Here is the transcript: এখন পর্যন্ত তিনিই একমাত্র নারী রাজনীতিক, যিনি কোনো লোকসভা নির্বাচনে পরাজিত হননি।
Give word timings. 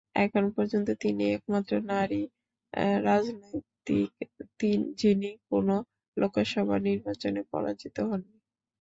এখন 0.17 0.43
পর্যন্ত 0.55 0.87
তিনিই 1.01 1.33
একমাত্র 1.33 1.73
নারী 1.91 2.21
রাজনীতিক, 3.03 4.09
যিনি 4.99 5.31
কোনো 5.49 5.75
লোকসভা 6.17 6.77
নির্বাচনে 6.87 7.41
পরাজিত 7.51 7.97
হননি। 8.09 8.37